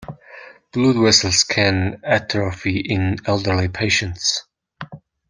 Blood 0.73 0.95
vessels 0.95 1.43
can 1.43 2.01
atrophy 2.03 2.79
in 2.79 3.17
elderly 3.27 3.67
patients. 3.67 4.45